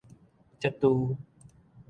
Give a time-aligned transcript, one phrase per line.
[0.59, 1.15] 才拄